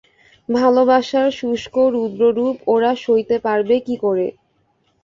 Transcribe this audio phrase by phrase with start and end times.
[0.49, 4.27] –ভালোবাসার শুষ্ক রুদ্ররূপ ওরা সইতে পারবে কী করে?